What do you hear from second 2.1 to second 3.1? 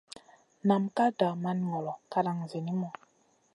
kalang zinimu.